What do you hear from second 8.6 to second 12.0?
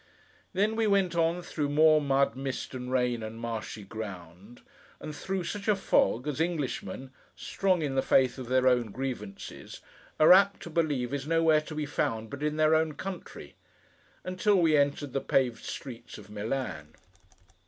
own grievances, are apt to believe is nowhere to be